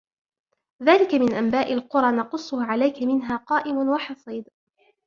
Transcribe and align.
ذَلِكَ 0.83 1.13
مِنْ 1.15 1.33
أَنْبَاءِ 1.33 1.73
الْقُرَى 1.73 2.11
نَقُصُّهُ 2.17 2.63
عَلَيْكَ 2.63 3.03
مِنْهَا 3.03 3.35
قَائِمٌ 3.37 3.75
وَحَصِيدٌ 3.89 4.45